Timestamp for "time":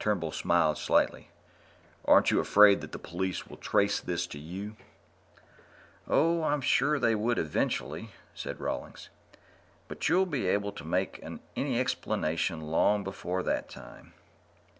13.68-14.14